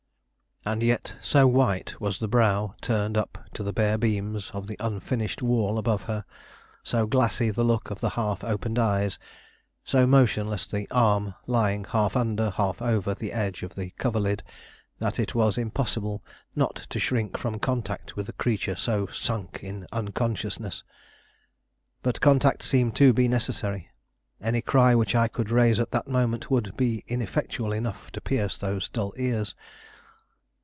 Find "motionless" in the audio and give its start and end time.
10.05-10.67